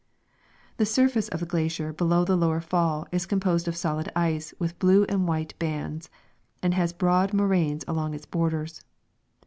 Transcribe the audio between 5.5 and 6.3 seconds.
bands,